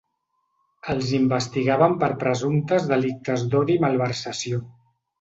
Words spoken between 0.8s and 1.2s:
Els